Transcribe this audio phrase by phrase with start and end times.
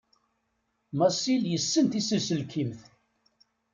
[0.97, 2.79] Masil yessen tisenselkimt.